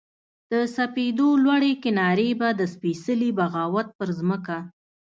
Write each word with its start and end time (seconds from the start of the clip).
د 0.51 0.53
سپېدو 0.75 1.29
لوړې 1.43 1.73
کنارې 1.83 2.29
به 2.39 2.47
د 2.59 2.61
سپیڅلې 2.73 3.29
بغاوت 3.37 3.87
پر 3.97 4.09
مځکه 4.29 4.57